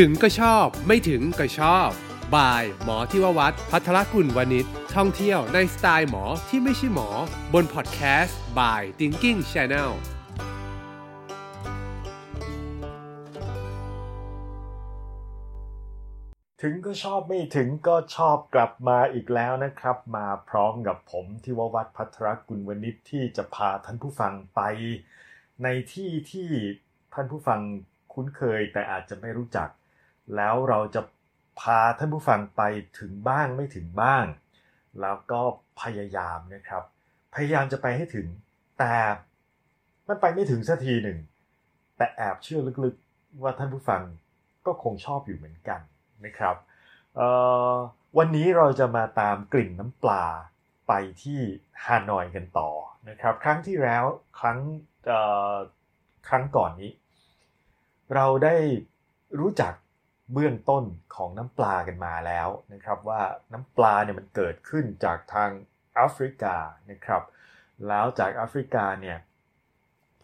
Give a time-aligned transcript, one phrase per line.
[0.00, 1.88] ถึงก็ชอบไม่ถึงก็ชอบ
[2.34, 7.08] บาย หมอที่ววัดพัทรกุลวณิชท่องเที่ยวในสไตล์หมอที่ไม่ใช่หมอ
[7.54, 9.90] บนพอดแคสต์ by Thinking Channel
[16.62, 24.60] ถึงก็ชอบไม่ถึงก็ชอบกลับมาอีกแล้วนะครับ มาพร้อมกับผมที่ววัดพัทรกุลวณิชที่จะพาท่านผู้ฟังไป
[25.62, 26.48] ในที่ที่
[27.14, 27.60] ท่านผู้ฟัง
[28.12, 29.70] คุ้นเคยแต่อาจจะไม่รู้จัก
[30.36, 31.00] แล้วเราจะ
[31.60, 32.62] พาท่านผู้ฟังไป
[32.98, 34.24] ถึงบ้างไม่ถึงบ้าง
[35.00, 35.40] แล้วก็
[35.82, 36.82] พยายามนะครับ
[37.34, 38.26] พยายามจะไปให้ถึง
[38.78, 38.94] แต่
[40.08, 41.18] มันไปไม่ถึงสักทีหนึ่ง
[41.96, 44.02] แต่แอบเชื่อลึกๆว่าท่านผู้ฟัง
[44.66, 45.80] ก็คงชอบอยู่เหมือนกัน
[46.24, 46.56] นะครับ
[48.18, 50.24] วันนี้เราจะมาตามกลิ่นน้ำปลา
[50.88, 51.40] ไปที่
[51.84, 52.70] ฮานอยกันต่อ
[53.08, 54.04] นะครับ ครั้งที่แล้ว
[54.38, 54.58] ครั้ง
[56.28, 56.92] ครั้งก่อนนี้
[58.14, 58.56] เราได้
[59.40, 59.72] รู้จัก
[60.32, 65.50] เบื้องต้นของน้ำปลากันมาแล้วนะครับว่าน้ำปลาเนี่ยมันเกิดขึ้นจากทาง
[65.94, 66.56] แอฟริกา
[66.90, 67.22] นะครับ
[67.88, 69.18] แล้วจากแอฟริกาเนี่ย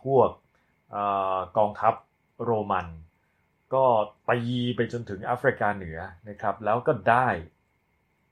[0.02, 0.30] พวก
[1.58, 1.94] กองทัพ
[2.44, 2.86] โรมัน
[3.74, 3.84] ก็
[4.28, 4.38] ตี
[4.76, 7.28] ไปจนถึงแอฟริกาเหนือนะครับ แล้วก็ได้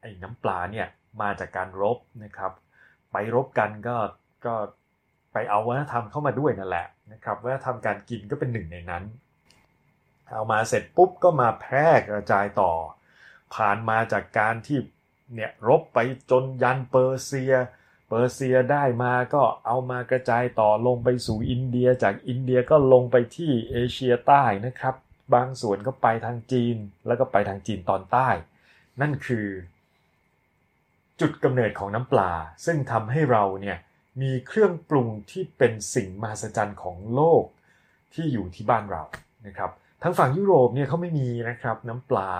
[0.00, 0.88] ไอ้น้ำปลาเนี่ย
[1.22, 2.52] มาจากการรบนะครับ
[3.12, 3.96] ไปรบกันก็
[4.46, 4.54] ก็
[5.32, 9.04] ไปเอาวัฒนธรรมเข้ามาด้วยนั่นแหละนะครับวัฒนธรรมการกินก็เป็นหนึ่งในนั้น
[10.32, 12.72] เอามาเสร็จปุ๊บก็มาแพร่กระจายต่อ
[13.54, 14.78] ผ่านมาจากการที่
[15.34, 15.98] เนี่ยรบไป
[16.30, 17.54] จนยันเปอร์เซีย
[18.08, 24.94] เปอร์เซียได้มาก็เอามากระจายต่อลงไปสู่อินเดีย จากอินเดียก็ลงไปที่เอเชียใต้นะครับ
[25.34, 28.28] บางส่วนก็ไปทางจีนแล้วก็ไปทางจีนตอนใต้
[29.00, 29.46] นั่นคือ
[31.20, 32.32] จุดกำเนิดของน้ำปลา
[32.64, 33.78] ซึ่งทำให้เราเนี่ย
[34.22, 37.44] มีเครื่องปรุงที่เป็นสิ่งมหัศจรรย์ของโลก
[38.14, 39.02] ที่อยู่ที่บ้านเรา
[39.46, 39.70] นะครับ
[40.02, 42.32] ทางฝั่งยุโรปเนี่ยเขาไม่มีนะครับน้ำปลา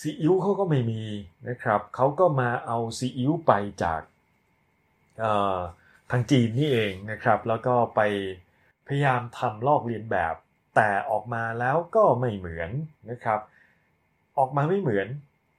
[0.00, 1.02] ซีอิ๊วเขาก็ไม่มี
[1.48, 3.52] นะครับเขาก็มาเอาซีอิ๊วไป
[3.82, 4.00] จาก
[6.10, 8.00] ทางจีนนี่เองนะครับ แล้วก็ไป
[8.86, 10.34] พยายามทำลอกเลียนแบบ
[10.76, 12.70] แต่ออกมาแล้วก็ไม่เหมือน
[13.10, 13.40] นะครับ
[14.38, 15.08] ออกมาไม่เหมือน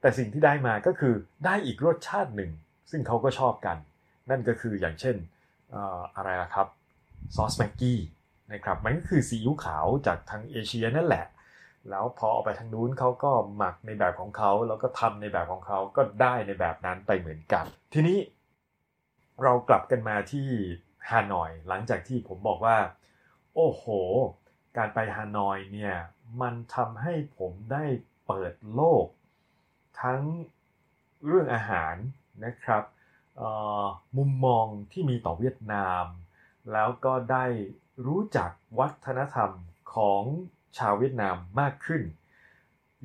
[0.02, 1.14] แต่สิ่งที่ได้มาก็คือ
[1.46, 2.52] ได้อีกรสชาติหนึ่ง
[2.92, 3.78] ซึ่งเขาก็ชอบกัน
[4.30, 5.16] นั่นก็คืออย่างเช่น
[6.16, 6.68] อะไรล่ะครับ
[7.36, 8.00] ซอสแม็กกี้
[8.54, 11.26] นะครับมันก็คือซีอิ๊วขาวจากทางเอเชียนั่นแหละ
[11.90, 18.18] แล้วพอเอาไปทางนู้นเขาก็หมักในแบบของเขาแล้วก็ทำในแบบของเขาก็ได้ในแบบนั้นไปเหมือนกัน ทีนี้
[19.44, 20.48] เรากลับกันมาที่
[21.10, 22.78] ฮานอย หลังจากที่ผมบอกว่า
[23.56, 23.86] โอ้โห
[24.78, 25.96] การไปฮานอยเนี่ย
[26.42, 27.86] มันทำให้ผมได้
[28.28, 29.06] เปิดโลก
[30.02, 30.22] ทั้ง
[31.26, 31.96] เรื่องอาหาร
[32.46, 32.84] นะครับ
[34.18, 36.06] มุมมองที่มีต่อเวียดนาม
[36.72, 37.46] แล้วก็ได้
[38.06, 39.52] รู้จักวัฒนธรรม
[39.96, 40.24] ของ
[40.78, 42.04] ชาวเวียดนามมากขึ้น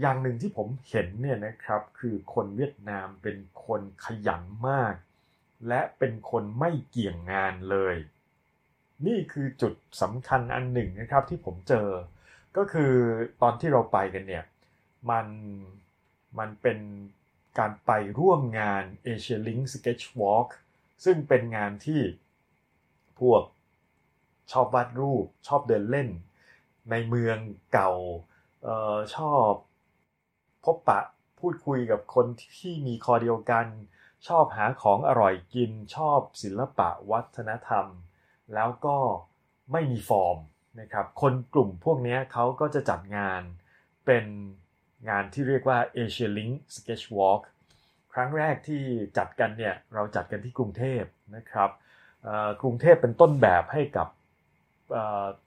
[0.00, 3.36] อย่างหนึ่งที่ผมเห็นเนี่ยนะครับคือคนเวียดนามเป็น
[3.66, 4.94] คนขยันมาก
[5.68, 7.96] และเป็นคนไม่เกี่ยงงานเลย
[9.06, 11.88] นี่คือจุดสำคัญอันหนึ่งนะครับที่ผมเจอ
[12.56, 12.92] ก็คือ
[13.42, 14.44] ตอนที่เราไปกันเนี่ย
[15.10, 15.26] มัน
[16.38, 16.78] มันเป็น
[17.58, 20.48] การไปร่วมงาน Asia Link Sketch Walk
[21.04, 22.02] ซึ่งเป็นงานที่
[23.20, 23.42] พวก
[24.52, 26.08] ชอบวาดรูปชอบเดินเล่น
[26.90, 27.38] ในเมือง
[27.72, 27.92] เก่า
[28.66, 29.50] ออชอบ
[30.64, 31.00] พบปะ
[31.40, 32.26] พูดคุยกับคน
[32.56, 33.66] ที่มีคอเดียวกัน
[34.28, 37.86] ชอบหาของอร่อยกินชอบศิลปะวัฒนธรรม
[38.54, 38.96] แล้วก็
[39.72, 40.38] ไม่มีฟอร์ม
[40.80, 43.42] นะครับคนกลุ่มพวกนี้เขาก็จะจัดงาน
[44.06, 44.24] เป็น
[45.08, 47.42] งานที่เรียกว่า Asia Link Sketch Walk
[48.12, 48.82] ครั้งแรกที่
[49.18, 51.02] จัดกันเนี่ยเราจัดกันที่กรุงเทพ
[51.36, 51.70] นะครับ
[52.62, 54.08] กรุงเทพเป็นต้นแบบให้กับ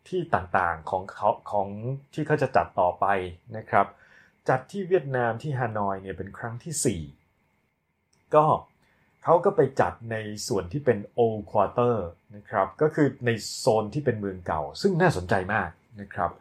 [0.08, 1.68] ที่ต่างๆของเขาของ
[2.14, 3.06] ที่เขาจะจัดต่อไป
[3.58, 3.86] นะครับ
[4.50, 8.46] จัดที่เวียดนามที่ฮานอยเนี่ยเป็นครั้งที่ 4 ก็
[9.24, 10.16] เขาก็ไปจัดใน
[10.48, 11.96] ส่วนที่เป็น Old Quarter
[12.36, 15.70] นะครับ ก็คือในโซนที่เป็นเมืองเก่า ซึ่งน่าสนใจมาก
[16.02, 16.32] นะครับ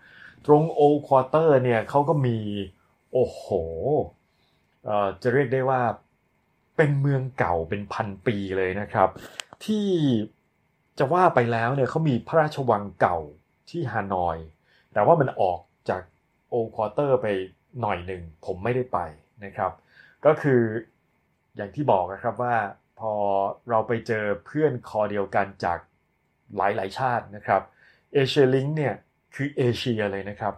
[0.46, 2.38] ตรง Old Quarter เนี่ยเขาก็มี
[3.12, 3.44] โอ้โห
[5.22, 5.82] จะเรียกได้ว่า
[6.76, 9.08] เป็นเมืองเก่าเป็นพันปีเลยนะครับ
[9.64, 9.86] ที่
[11.00, 13.18] จะว่าไปแล้วเนี่ยเขามีพระราชวังเก่า
[13.70, 14.38] ที่ฮานอย
[14.92, 16.02] แต่ว่ามันออกจาก
[16.48, 17.26] Old Quarter ไป
[17.80, 18.98] หน่อยหนึ่งผมไม่ได้ไป
[19.44, 19.72] นะครับ
[20.26, 20.60] ก็คือ
[21.56, 22.56] อย่างที่บอกนะครับว่า
[22.98, 23.12] พอ
[23.68, 25.78] เราไปเจอเพื่อนคอเดียวกันจาก
[26.56, 27.62] หลาย ๆ ชาตินะครับ
[28.14, 28.94] เอเชียลิงเนี่ย
[29.34, 30.54] คือเอเชียเลยนะครับ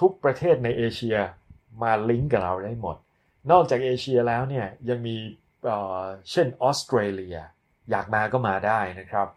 [0.00, 1.16] ทุกประเทศในเอเชีย
[1.82, 2.96] มาลิงก์กับเราได้หมด
[3.50, 5.16] นอกจากเอเชียแล้วเนี่ยยังมี
[6.30, 7.36] เช่นออสเตรเลีย
[7.90, 9.28] อยากมาก็มาได้นะครับ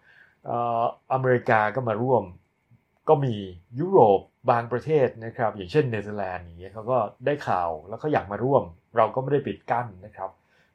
[1.14, 2.24] อเมริกาก็มาร่วม
[3.10, 3.36] ก็มี
[3.80, 4.20] ยุโรป
[4.50, 8.64] บางประเทศนะครับ อย่างเช่นเนเธอร์แลนด์อย่างเงี้เขาก็ได้ข่าวแล้วเขาอยากมาร่วม
[8.98, 10.30] เราก็ไม่ได้ปิดกั้นนะครับ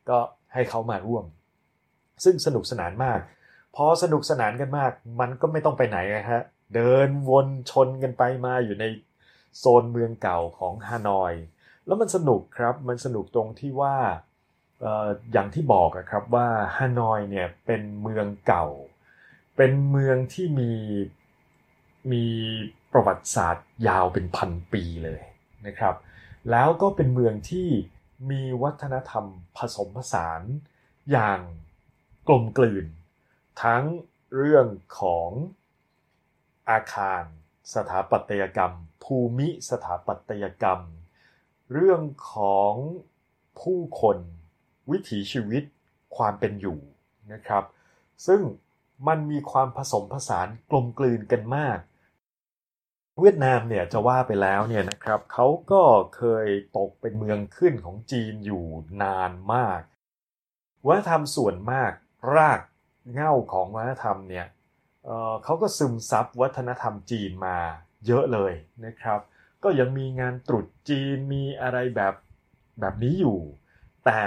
[0.09, 0.19] ก็
[0.55, 1.25] ให้เขามาร่วม
[2.25, 3.21] ซึ่งสนุกสนานมาก
[3.77, 6.43] พอสนุกสนานกันมาก มันก็ไม่ต้องไปไหนนะฮะ
[6.75, 8.85] เดินวนชนกันไปมาอยู่ใน
[9.59, 11.33] โซนเมืองเก่าของฮานอย
[11.87, 13.97] แล้วมันสนุกครับมันสนุกตรงที่ว่า
[15.33, 16.47] อย่างที่บอกครับว่า
[16.77, 18.67] ฮานอยเนี่ยเป็นเมืองเก่า
[19.57, 20.73] เป็นเมืองที่มี
[22.13, 22.25] มี
[22.93, 25.23] ประวัติศาสตร์ยาวเป็นพันปีเลย
[25.67, 25.95] นะครับ
[26.51, 27.69] แล้วก็เป็นเมืองที่
[28.31, 29.25] มีวัฒนธรรม
[29.57, 30.43] ผสมผสาน
[31.11, 31.41] อย่าง
[32.29, 32.87] กลมกลืน
[33.63, 33.85] ทั้ง
[34.37, 34.67] เรื่อง
[34.99, 35.31] ของ
[36.71, 37.23] อาคาร
[37.75, 38.75] สถาปัตยกรรม
[39.05, 40.81] ภูมิสถาปัตยกรรม
[41.73, 42.03] เรื่อง
[42.33, 42.73] ของ
[43.61, 44.19] ผู้คน
[44.91, 45.63] วิถีชีวิต
[46.17, 46.79] ความเป็นอยู่
[47.33, 47.65] นะครับ
[48.27, 48.41] ซึ่ง
[49.09, 51.79] มันมีความผสมผสานกลมกลืนกันมาก
[53.21, 55.83] เวียดนามเนี่ยจะว่าไปแล้วเนี่ยนะครับเขาก็
[56.17, 58.65] เคยตกเป็นเมืองขึ้นของจีนอยู่
[59.03, 59.81] นานมาก
[60.87, 61.93] วัฒนธรรมส่วนมาก
[62.35, 62.61] ราก
[63.13, 64.47] เง่าของวัฒนธรรมเนี่ย
[65.05, 67.59] เเขาก็ซึมซับวัฒนธรรมจีนมา
[68.07, 68.53] เยอะเลย
[68.87, 69.21] นะครับ
[69.65, 72.15] ก็ยังมีงานตรุษจีนมีอะไรแบบ
[72.81, 73.39] แบบนี้อยู่
[74.07, 74.23] แต่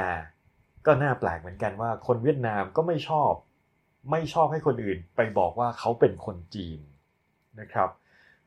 [0.85, 3.31] ก็น่าแปลกเหมือนกันว่าคนเวียดนามก็ไม่ชอบ
[4.11, 6.79] ไม่ชอบให้คนอื่นไปบอกว่าเขาเป็นคนจีน
[7.59, 7.89] นะครับ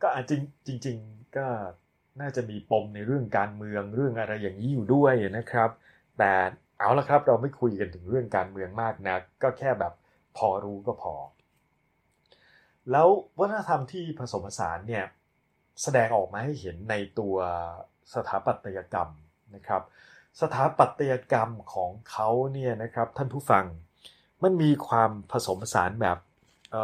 [0.03, 0.25] ก็อาจ
[0.67, 1.47] จริงจริงๆก็
[2.21, 5.71] น่าจะมีปมในเรื่องการเมืองเรื่องอะไรอย่างนี้อยู่ด้วยนะครับ
[6.19, 6.33] แต่
[6.79, 9.93] เอาละครับเราไม่คุยกันถึงเรื่องการเมืองมากนะก็แค่แบบ
[10.37, 11.15] พอรู้ก็พอ
[12.91, 13.09] แล้ว
[13.39, 15.05] วัฒนธรรมที่ผสมผสานเนี่ย
[15.83, 17.37] แสดงออกมาให้เห็นในตัว
[18.15, 19.11] สถาปัตยกรรม
[19.55, 19.83] นะครับ
[20.41, 23.65] สถาปัตยกรรมของเขาเนี่ยนะครับท่านผู้ฟัง
[24.43, 26.19] มันมีความผสมผสานแบบ
[26.73, 26.77] เอ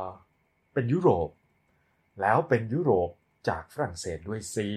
[0.00, 0.02] อ
[0.72, 1.28] เป็นยุโรป
[2.20, 3.10] แล้วเป็นยุโรป
[3.48, 4.68] จากฝรั่งเศสด้วยซี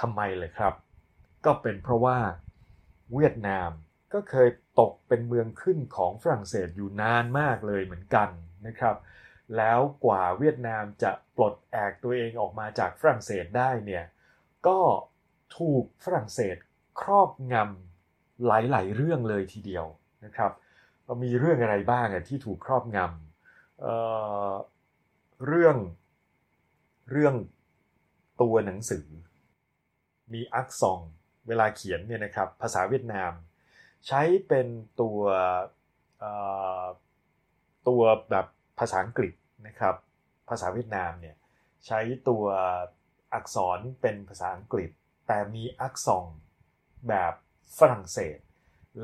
[0.00, 0.74] ทำไมเลยครับ
[1.44, 2.18] ก็เป็นเพราะว่า
[3.14, 3.70] เวียดนาม
[4.12, 4.48] ก็เคย
[4.80, 8.28] ตกเป็นเมืองขึ้นของฝรั่งเศสอยู่นานมากเลยเหมือนกัน
[8.66, 8.96] นะครับ
[9.56, 14.04] แล้วกว่าเวียดนามจะปลดแอกตัวเองออกมาจากฝรั่งเศสได้เนี่ย
[14.66, 14.78] ก็
[15.58, 16.56] ถูกฝรั่งเศส
[17.00, 19.86] ครอบงำหลายๆเรื่องเลยทีเดียว
[20.24, 20.52] นะครับ
[21.24, 25.76] มีเรื่องอะไรบ้างที่ถูกครอบงำเเรื่อง
[27.10, 27.34] เรื่อง
[28.42, 29.06] ตัวหนังสือ
[30.32, 31.02] มีอักษร
[31.48, 33.32] เวลาเขียนเนี่ยนะครับ ภาษาเวียดนาม
[34.06, 34.66] ใช้เป็น
[35.00, 35.20] ตัว
[37.88, 38.46] ตัวแบบ
[38.78, 39.34] ภาษาอังกฤษ
[39.66, 39.94] นะครับ
[40.48, 41.36] ภาษาเวียดนามเนี่ย
[41.86, 42.44] ใช้ตัว
[43.34, 44.90] อักษรเป็นภาษาอังกฤษ
[45.26, 46.28] แต่มีอักษร
[47.08, 47.34] แบบ
[47.78, 48.38] ฝรั่งเศส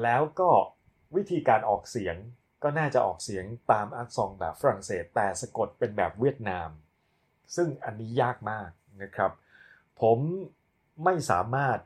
[0.02, 0.50] แล้วก็
[1.16, 2.16] วิธีการออกเสียง
[2.62, 6.68] ก็น่าจะออกเสียงตามอักษรแบบฝรั่งเศสแต่สะกดเป็นแบบเวียดนาม
[7.56, 8.70] ซึ่งอันนี้ยากมาก
[9.02, 9.32] นะครับ
[10.02, 10.18] ผม
[11.04, 11.78] ไม่สามารถ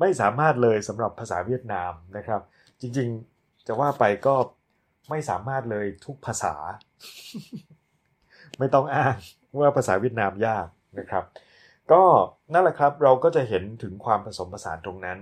[0.00, 2.42] ไม่สามารถเลยสำหรับภาษาเวียดนามนะครับ
[2.80, 4.34] จริงๆจะว่าไปก็
[5.10, 6.54] ไม่สามารถเลยทุกภาษา
[8.58, 9.16] ไม่ต้องอ้าง
[9.60, 10.66] ว่าภาษาเวียดนามยาก
[10.98, 11.24] นะครับ
[11.92, 12.02] ก็
[12.52, 15.18] นั่นแหละครับเราก็จะเห็นถึงความผสมผสานตรงนั้น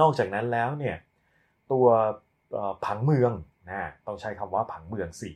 [0.00, 0.96] นอกจากนั้นแล้วเนี่ย
[1.72, 1.86] ตัว
[2.84, 3.32] ผังเมือง
[3.68, 5.30] นะต้องใช้คำว่าผังเมืองสิ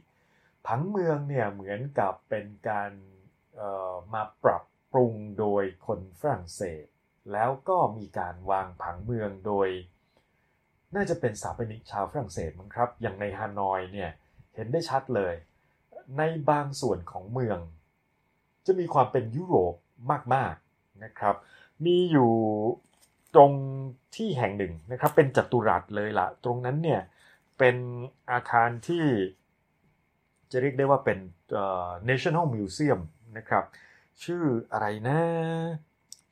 [0.66, 2.90] ผังเมืองเนี่ยเหมือนกับเป็นการ
[4.14, 4.62] มาปรับ
[4.92, 6.84] ปรุงโดยคนฝรั่งเศส
[7.32, 9.68] แล้วก็มีการวางผังเมืองโดย
[10.94, 14.10] น่าจะเป็นสถาปนิกชาวฝรั่งเศสมั้งครับ อย่างในฮานอยเนี่ย
[14.54, 15.34] เห็นได้ชัดเลย
[16.18, 17.58] ในบางส่วนของเมือง
[18.66, 19.74] จะมีความเป็นยุโรป
[20.34, 21.36] มากๆนะครับ
[21.84, 22.32] มีอยู่
[23.34, 23.52] ตรง
[24.16, 27.00] ที่แห่งหนึ่งนะครับ เป็นจัตุรัสเลยละตรงนั้นเนี่ย
[27.58, 27.76] เป็น
[28.30, 29.04] อาคารที่
[30.50, 31.18] จะเรียกได้ว่าเป็น
[32.08, 33.00] National Museum
[33.36, 33.64] นะครับ
[34.24, 35.18] ชื่ออะไรนะ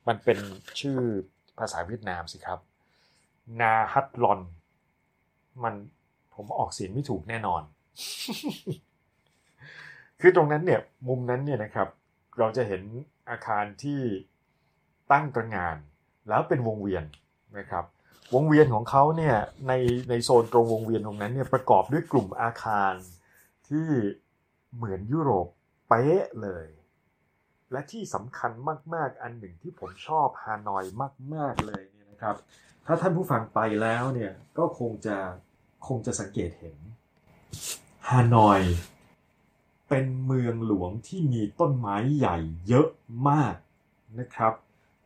[0.07, 0.39] มันเป็น
[0.79, 0.99] ชื่อ
[1.59, 2.59] ภาษาเวียดนามสิครับ
[3.61, 4.39] นาฮัตลอน
[5.63, 5.75] มัน
[6.35, 7.61] ผมออกเสียงไม่ถูกแน่นอน
[10.21, 11.87] คือตรงนั้นเนี่ยมุมนั้นเนี่ยนะครับ
[12.37, 12.81] เราจะเห็น
[13.29, 14.01] อาคารที่
[15.11, 15.77] ตั้งตระงาน
[16.27, 17.03] แล้วเป็นวงเวียน
[17.57, 17.85] นะครับ
[18.33, 19.35] วงเวียนของเขาเนี่ย
[19.67, 19.73] ใน
[20.09, 22.93] ในโซนตรงวงเวียนตรงนั้นเนี่ยประกอบด้วยกลุ่มอาคาร
[23.67, 23.87] ที่
[24.75, 25.47] เหมือนยุโรป
[25.87, 26.65] เป๊ะเลย
[27.71, 28.51] และที่สำคัญ
[28.93, 30.83] มาก ๆ อันหนึ่งที่ผมชอบฮานอย
[31.33, 32.35] มาก ๆ เลยเนี่ยนะครับ
[32.85, 35.17] ถ้าท่านผู้ฟังไปแล้วเนี่ยก็คงจะ
[35.87, 36.77] คงจะสังเกตเห็น
[38.09, 38.61] ฮานอย
[39.89, 42.37] เป็นเมืองหลวงที่มีต้นไม้ใหญ่
[42.67, 42.87] เยอะ
[43.29, 43.55] มาก
[44.19, 44.53] นะครับ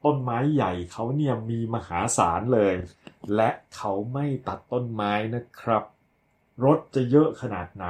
[0.05, 2.75] ต้นไม้ใหญ่เขาเนี่ยมีมหาศาลเลย
[3.35, 5.83] และเขาไม่ตัดต้นไม้นะครับ
[6.63, 7.87] รถจะเยอะขนาดไหน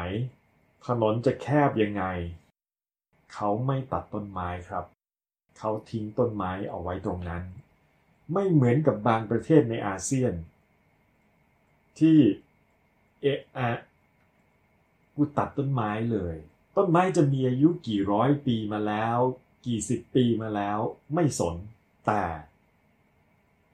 [0.85, 2.03] ถนนจะแคบยังไง
[3.33, 4.85] เขาไม่ตัดต้นไม้ครับ
[5.57, 7.43] เขาทิ้งต้นไม้เอาไว้ตรงนั้น
[8.33, 10.33] ไม่เหมือนกับบางประเทศในอาเซียน
[11.99, 12.19] ที่
[13.21, 13.69] เอะอะ
[15.15, 16.35] กูตัดต้นไม้เลย
[16.75, 19.17] ต้นไม้จะมีอายุกี่ร้อยปีมาแล้ว
[19.65, 20.79] กี่สิบปีมาแล้ว
[21.13, 21.55] ไม่สน
[22.05, 22.23] แต่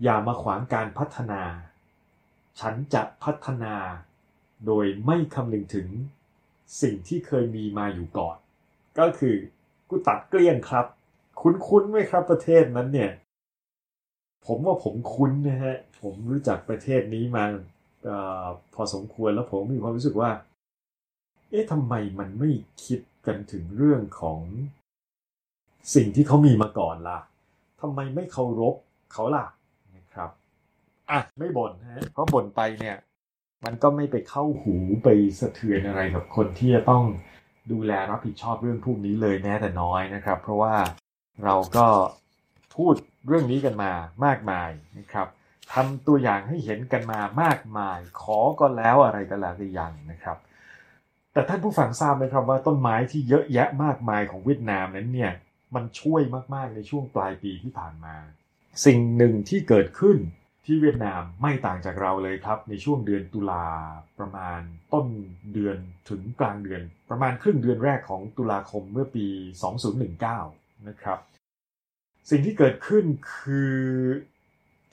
[0.04, 1.42] อย่ามาขวางการพัฒนา
[2.60, 3.76] ฉันจะพัฒนา
[4.66, 5.88] โดยไม่คำนึงถึง
[6.82, 8.38] สิ่งที่เคยมีมาอยู่ก่อน
[9.00, 9.36] ก็คือ
[9.90, 10.86] กูตัดเกลี้ยงครับ
[11.42, 13.12] คุ้นๆไหมครับประเทศนั้นเนี่ย
[14.46, 17.44] ผมว่าผมคุ้นนะฮะ ผมรู้จักประเทศนี้มา
[18.10, 18.12] อ
[18.74, 20.32] พอสมควรแล้วผมมีความรู้สึกว่า
[21.50, 22.50] เอ๊ะทำไมมันไม่
[22.86, 24.42] คิดกันถึงเรื่องของ
[25.96, 27.20] สิ่งที่เขามีมาก่อนล่ะ
[27.82, 28.76] ทำไมไม่เคารพ
[29.14, 29.46] เขาล่ะ
[29.96, 30.30] นะครับ
[31.12, 32.98] อะไม่บ่นฮะเพราะบ่นไปเนี่ย
[33.66, 35.08] มันก็ไม่ไปเข้าหูไป
[35.40, 37.04] สะเทือนอะไรกับคนที่จะต้อง
[37.72, 40.76] ดูแลรับผิดชอบเรื่องพวกนี้เลยแม้แต่น้อยนะครับ เพราะว่า
[41.44, 41.88] เราก็
[42.76, 42.96] พูด
[43.28, 43.92] เรื่องนี้กันมา
[44.26, 44.70] มากมาย
[45.00, 45.28] นะครับ
[45.74, 50.38] ทำตัวอย่างให้เห็นกันมามากมาย ขอก็แล้วอะไรก็แล้วก็ยังนะครับ
[51.34, 55.32] แต่ท่านผู้ฟังทราบไหมครับว่าต้นไม้ที่เยอะแยะมากมายของเวียดนามนั้นเนี่ย
[55.76, 56.22] มันช่วย
[56.56, 58.16] มาก ๆ ในช่วงปลายปีที่ผ่านมา
[58.86, 60.18] สิ่งหนึ่งที่เกิดขึ้น
[60.66, 63.66] ที่เวียดนามไม่ต่างจากเราเลยครับ ในช่วงเดือนตุลา
[64.20, 64.60] ประมาณ
[64.94, 65.08] ต้น
[65.54, 65.78] เดือน
[66.10, 69.28] ถึงกลางเดือน ประมาณครึ่งเดือนแรกของตุลาคมเมื่อปี
[70.08, 71.20] 2019 นะครับ
[72.30, 73.06] สิ่งที่เกิดขึ้น
[73.38, 73.78] คือ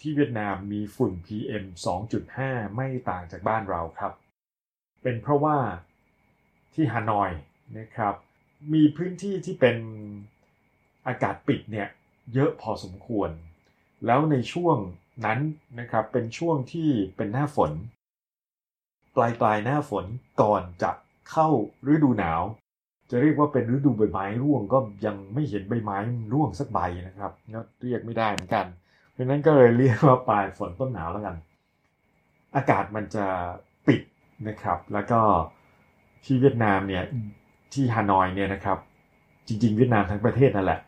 [0.00, 1.64] ที่เวียดนามมีฝุ่น PM
[2.20, 4.12] 2.5 ไม่ต่างจากบ้านเราครับ
[5.02, 5.58] เป็นเพราะว่า
[6.74, 7.30] ที่ฮานอย
[7.78, 8.14] นะครับ
[8.74, 9.76] มีพื้นที่ที่เป็น
[11.08, 11.88] อากาศปิดเนี่ย
[12.34, 13.30] เยอะพอสมควร
[14.06, 14.76] แล้วในช่วง
[15.26, 15.40] นั้น
[15.80, 17.72] นะครับเป็นช่วงที่เป็นหน้าฝน
[19.16, 20.04] ปลายปลายหน้าฝน
[20.42, 20.90] ก่อนจะ
[21.30, 21.48] เข้า
[21.92, 22.42] ฤดูหนาว
[23.10, 25.96] จะเรียกว่าเป็นฤดูใบไม้ร่วงก็ยังไม่เห็นใบไม้
[26.32, 27.32] ร่วงสักใบนะครับ
[27.82, 28.66] เรียกไม่ได้เหมือนกัน
[29.12, 31.36] เพราะนั้นก็เลยเรียกว่าปลายฝนต้นหนาวแล้วกัน
[32.56, 33.26] อากาศมันจะ
[33.86, 34.00] ปิด
[34.48, 35.20] นะครับ แล้วก็
[36.24, 37.04] ที่เวียดนามเนี่ย
[37.72, 38.78] ที่ฮานอยเนี่ยนะครับ
[39.46, 40.80] จริง ๆ เวียดนามทั้งประเทศนั่นแหละ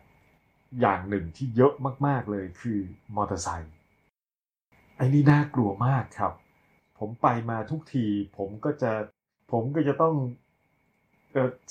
[0.79, 1.73] อย่างหนึ่งที่เยอะ
[2.07, 2.79] มากๆเลยคือ
[3.15, 3.73] มอเตอร์ไซค์
[4.97, 6.33] ไอ้นี่น่ากลัวมากครับ
[6.99, 8.05] ผมไปมาทุกที
[8.37, 8.91] ผมก็จะ
[9.51, 10.15] ผมก็จะต้อง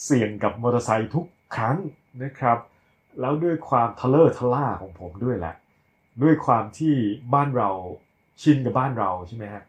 [0.04, 1.26] เสี่ยงกับมอเตอร์ไซค์ทุก
[1.56, 1.76] ครั้ง
[2.22, 2.58] นะครับ
[3.20, 5.54] แล้วด้วยความทะเลอทะล่าของผมด้วยแหละ
[6.22, 6.94] ด้วยความที่
[7.34, 7.70] บ้านเรา
[8.42, 9.62] ชินกับบ้านเราใช่ไหมฮะ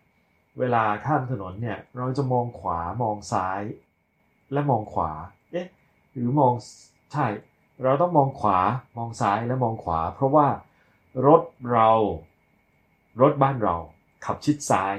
[0.59, 3.61] เวลาข้ามถนนเนี่ยเราจะมองขวามองซ้าย
[4.51, 5.11] และมองขวา
[5.51, 5.67] เอ๊ะ
[6.13, 6.53] หรือมอง
[7.13, 7.25] ใช่
[7.83, 8.59] เราต้องมองขวา
[8.97, 10.47] มองซ้ายและมองขวา เพราะว่า
[11.27, 11.89] รถเรา
[13.21, 13.75] รถบ้านเรา
[14.25, 14.93] ขับชิดซ้าย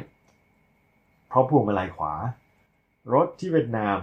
[1.29, 2.15] เพราะพวงมาลัยขวา
[3.15, 3.99] รถที่เวียดนาม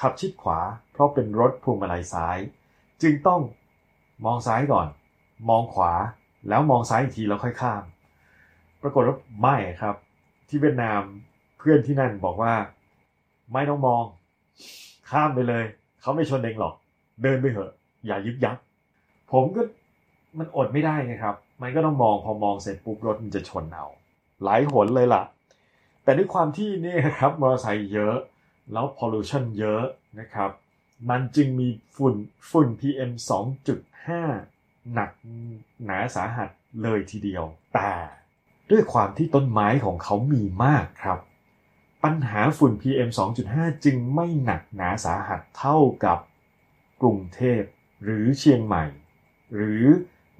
[0.00, 0.58] ขับชิดขวา
[0.92, 2.38] เพราะเป็นรถพวงมาลัยซ้าย
[3.02, 3.40] จึงต้อง
[4.24, 4.88] มองซ้ายก่อน
[5.48, 5.92] มองขวา
[6.48, 7.82] แล้วมองซ้ายอีกทีแล้วค่อยข้าม
[8.82, 9.96] ปรากฏว่าไม่ครับ
[10.48, 11.00] ที่เวียดนาม
[11.58, 12.54] เพื่อนที่นั่นบอกว่า
[13.52, 14.04] ไม่ต้องมอง
[15.10, 15.64] ข้ามไปเลย
[16.00, 16.74] เขาไม่ชนเองหรอก
[17.22, 17.72] เดินไปเถอะ
[18.06, 18.56] อย่ายึกยัก
[19.32, 19.62] ผมก็
[20.38, 23.86] มันอดไม่ได้ไงครับ มันก็ต้องมองพอมองเสร็จปุ๊บรถมันจะชนเอา
[24.42, 25.22] หลายหนเลยล่ะ
[26.04, 28.16] แต่ด้วยความที่นี่ครับมอเตอร์ไซค์เยอะ
[28.72, 29.82] แล้วพอลูชันเยอะ
[30.20, 30.50] นะครับ
[31.10, 32.14] มันจึงมีฝุ่น
[32.50, 33.10] ฝุ่น PM
[33.82, 35.10] 2.5 หนัก
[35.84, 36.48] หนาสาหัส
[36.82, 37.44] เลยทีเดียว
[37.74, 37.92] แต่
[38.70, 41.18] ด้วยความที่ต้นไม้ของเขามีมากครับ
[42.04, 43.10] ปัญหาฝุ่น PM
[43.46, 46.18] 2.5 จึงไม่หนักหนาสาหัสเท่ากับ
[47.00, 47.62] กรุงเทพ
[48.02, 48.84] หรือเชียงใหม่
[49.54, 49.82] หรือ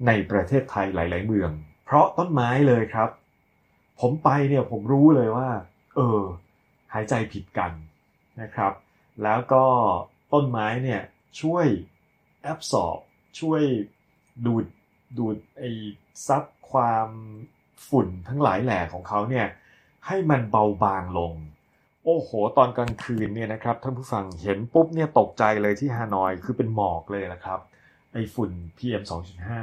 [0.07, 1.51] ในประเทศไทยหลาย ๆ เมือง
[1.85, 3.09] เพราะต้นไม้เลยครับ
[3.99, 5.49] ผมไปเนี่ยผมรู้เลยว่า
[5.95, 6.21] เออ
[6.93, 7.71] หายใจผิดกัน
[8.41, 8.73] นะครับ
[9.23, 9.65] แล้วก็
[10.33, 11.01] ต้นไม้เนี่ย
[11.41, 11.65] ช่วย
[12.41, 12.97] แอบสอบ
[13.39, 13.61] ช่วย
[14.45, 14.65] ดูด
[15.17, 15.71] ดูดไอ้
[16.27, 17.09] ซับความ
[17.87, 19.47] ฝุ่นทั้งหลายแหล่ของเขาเนี่ย
[20.07, 21.33] ให้มันเบาบางลง
[22.05, 27.59] โอ้โห ตอนกลางคืนเนี่ยนะครับท่านผู้ฟังเห็นปุ๊บเนี่ยตกใจเลยที่ฮานอยคือเป็นหมอกเลยนะครับ
[28.13, 29.03] ไอฝุ่น PM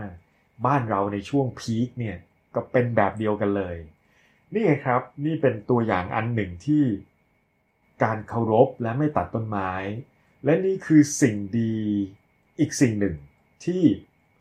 [0.03, 2.17] 2.5 บ้านเราในช่วงพีคเนี่ย
[2.55, 3.77] ก็เป็นแบบเดียวกันเลย
[4.55, 6.85] นี่ครับนี่เป็นตัวอย่างอันหนึ่งที่
[8.03, 9.73] การเคารพและไม่ตัดต้นไม้
[10.45, 11.77] และนี่คือสิ่งดี
[12.59, 13.17] อีกสิ่งหนึ่ง
[13.65, 13.83] ที่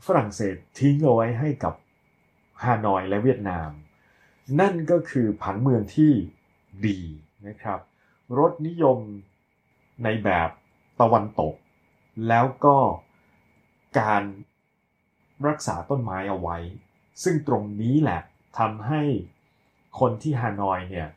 [0.06, 1.74] ฝรั่งเศสทิ้งเอาไว้ให้กับ
[2.64, 3.70] ฮานอยและเวียดนาม
[4.60, 6.12] นั่นก็คือผังเมืองที่
[6.86, 7.00] ดี
[7.48, 7.80] นะครับ
[8.38, 9.00] รถนิยม
[10.04, 10.50] ในแบบ
[11.02, 11.54] ตะวันตก
[12.28, 12.78] แล้วก็
[14.00, 14.24] การ
[15.48, 16.58] รักษาต้นไม้เอาไว้
[17.24, 18.22] ซึ่งตรงนี้แหละ
[18.60, 19.02] ทำให้
[20.00, 21.08] คนที่ฮานอยเนี่ย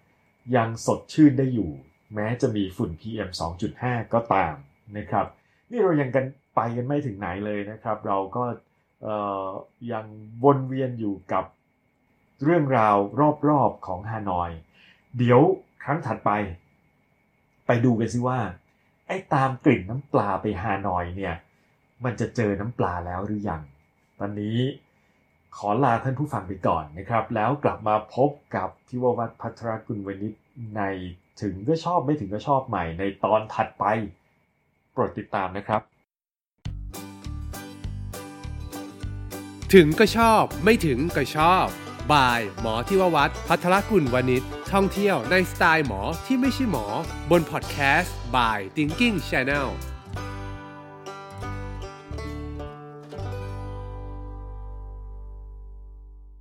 [0.56, 1.70] ยังสดชื่นได้อยู่
[2.14, 3.30] แม้จะมีฝุ่น PM
[3.70, 4.54] 2.5 ก็ตาม
[4.96, 5.26] นะครับ
[5.70, 8.44] นี่เรายังกันไปกันไม่ถึงไหนเลยนะครับ เราก็
[9.92, 10.04] ยัง
[10.44, 11.44] วนเวียนอยู่กับ
[12.44, 12.96] เรื่องราว
[13.48, 14.50] รอบๆของฮานอย
[15.18, 15.40] เดี๋ยว
[15.84, 16.30] ครั้งถัดไป
[17.74, 18.40] ไปดูกันซิว่า
[19.06, 21.34] ไอ้ตามกลิ่นน้ำปลาไปฮานอยเนี่ย
[22.04, 23.62] มันจะเจอน้ำปลาแล้วหรือยัง
[24.18, 24.58] ตอนนี้
[25.56, 30.32] ขอลาท่านผู้ฟังไปก่อนนะครับ แล้วกลับมาพบกับทิววัฒพัทรกุลวณิช
[30.76, 30.82] ใน
[31.40, 33.84] ถึงก็ชอบไม่ถึงก็ชอบใหม่ในตอนถัดไป
[34.92, 35.80] โปรดติดตามนะครับ
[39.74, 41.66] ถึงก็ชอบไม่ถึงก็ชอบ
[42.10, 44.42] บาย หมอที่ววัดพัทรกุลวณิช
[44.72, 46.86] ท่องเที่ยวในสไตล์หมอที่ไม่ใช่หมอ
[47.30, 49.68] บนพอดแคสต์บาย Thinking Channel